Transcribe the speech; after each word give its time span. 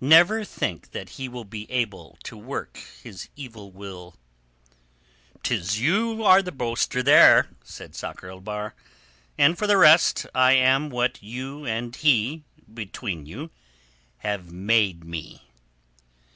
Never 0.00 0.44
think 0.44 0.92
that 0.92 1.08
he 1.18 1.28
will 1.28 1.42
be 1.44 1.68
able 1.68 2.16
to 2.22 2.36
work 2.36 2.78
his 3.02 3.28
evil 3.34 3.72
will." 3.72 4.14
"'Tis 5.42 5.80
you 5.80 6.22
are 6.22 6.42
the 6.42 6.52
boaster 6.52 7.02
there," 7.02 7.48
said 7.64 7.96
Sakr 7.96 8.28
el 8.28 8.38
Bahr. 8.40 8.76
"And 9.36 9.58
for 9.58 9.66
the 9.66 9.76
rest, 9.76 10.26
I 10.32 10.52
am 10.52 10.90
what 10.90 11.20
you 11.24 11.66
and 11.66 11.96
he, 11.96 12.44
between 12.72 13.26
you, 13.26 13.50
have 14.18 14.52
made 14.52 15.02
me." 15.02 15.42